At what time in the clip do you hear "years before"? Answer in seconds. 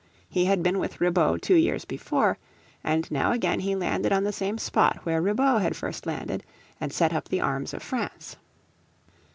1.53-2.39